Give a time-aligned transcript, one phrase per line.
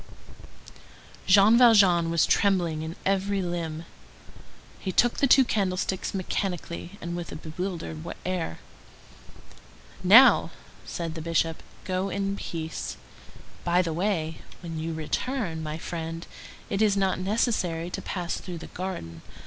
[1.27, 3.85] Jean Valjean was trembling in every limb.
[4.79, 8.57] He took the two candlesticks mechanically, and with a bewildered air.
[10.03, 10.49] "Now,"
[10.87, 12.97] said the Bishop, "go in peace.
[13.63, 16.25] By the way, when you return, my friend,
[16.67, 19.21] it is not necessary to pass through the garden.